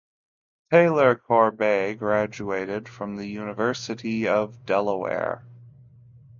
Taylor-Corbett 0.71 1.99
graduated 1.99 2.89
from 2.89 3.17
the 3.17 3.27
University 3.27 4.27
of 4.27 4.65
Delaware. 4.65 5.43